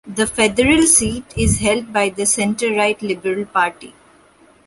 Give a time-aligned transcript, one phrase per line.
[0.07, 3.93] The federal seat is held by the centre-right Liberal Party.